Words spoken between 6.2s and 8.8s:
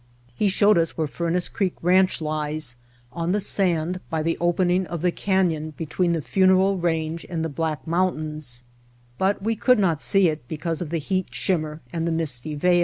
Funeral Range and the Black Mountains,